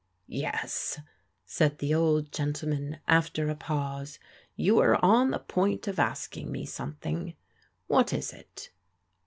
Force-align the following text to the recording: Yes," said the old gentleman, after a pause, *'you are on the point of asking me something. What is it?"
Yes," 0.25 0.99
said 1.45 1.77
the 1.77 1.93
old 1.93 2.31
gentleman, 2.31 2.97
after 3.07 3.49
a 3.49 3.55
pause, 3.55 4.17
*'you 4.55 4.79
are 4.79 4.95
on 5.05 5.29
the 5.29 5.37
point 5.37 5.87
of 5.87 5.99
asking 5.99 6.51
me 6.51 6.65
something. 6.65 7.35
What 7.85 8.11
is 8.11 8.33
it?" 8.33 8.71